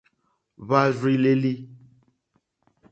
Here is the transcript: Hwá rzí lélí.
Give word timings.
Hwá 0.65 0.81
rzí 0.95 1.13
lélí. 1.23 1.53